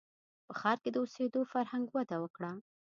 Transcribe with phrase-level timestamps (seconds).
[0.47, 2.51] •په ښار کې د اوسېدو فرهنګ وده وکړه.